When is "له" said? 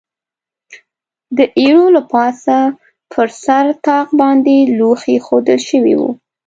1.95-2.01